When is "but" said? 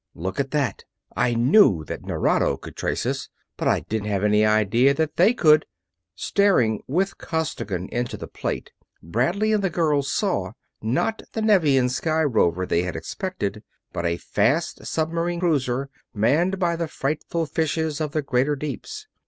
3.55-3.67, 13.93-14.07